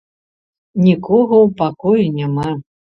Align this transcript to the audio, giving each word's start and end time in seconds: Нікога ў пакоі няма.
Нікога 0.87 1.35
ў 1.45 1.49
пакоі 1.63 2.13
няма. 2.21 2.51